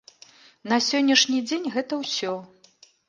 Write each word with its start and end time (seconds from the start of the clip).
На 0.71 0.79
сённяшні 0.87 1.41
дзень 1.49 1.71
гэта 1.77 2.01
ўсё. 2.03 2.33